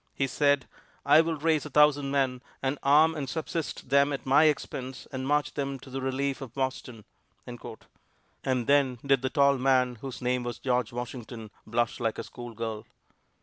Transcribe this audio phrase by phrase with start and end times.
[0.15, 0.65] He said,
[1.05, 5.27] 'I will raise a thousand men, and arm and subsist them at my expense and
[5.27, 7.05] march them to the relief of Boston.'"
[7.45, 12.87] And then did the tall man, whose name was George Washington, blush like a schoolgirl.